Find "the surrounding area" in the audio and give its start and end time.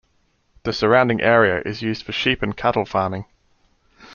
0.63-1.61